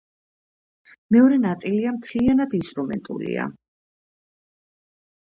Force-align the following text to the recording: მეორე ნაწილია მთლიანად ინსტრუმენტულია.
მეორე 1.17 1.37
ნაწილია 1.43 1.95
მთლიანად 1.99 2.57
ინსტრუმენტულია. 2.63 3.49